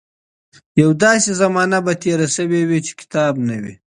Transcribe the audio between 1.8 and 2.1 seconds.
به